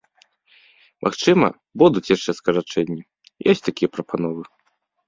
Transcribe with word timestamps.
Магчыма, 1.07 1.47
будуць 1.83 2.05
яшчэ 2.15 2.31
скарачэнні, 2.41 3.01
ёсць 3.55 3.65
такія 3.71 3.89
прапановы. 3.97 4.43